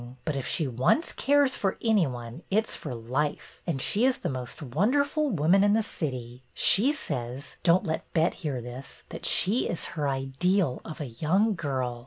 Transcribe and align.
But 0.25 0.35
if 0.35 0.47
she 0.47 0.65
once 0.67 1.13
cares 1.13 1.53
for 1.53 1.77
any 1.79 2.07
one 2.07 2.41
it 2.49 2.65
's 2.65 2.75
for 2.75 2.95
life, 2.95 3.61
and 3.67 3.79
she 3.79 4.03
is 4.03 4.17
the 4.17 4.29
most 4.33 4.63
wonderful 4.63 5.29
woman 5.29 5.63
m 5.63 5.73
the 5.73 5.83
city. 5.83 6.41
She 6.55 6.91
says— 6.91 7.55
don't 7.63 7.85
let 7.85 8.11
Bet 8.11 8.33
hear 8.41 8.63
this— 8.63 9.03
that 9.09 9.27
she 9.27 9.69
is 9.69 9.85
her 9.93 10.09
ideal 10.09 10.81
of 10.83 11.01
a 11.01 11.05
young 11.05 11.53
girl. 11.53 11.99